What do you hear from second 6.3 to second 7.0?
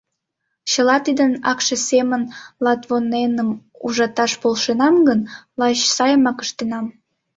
ыштенам.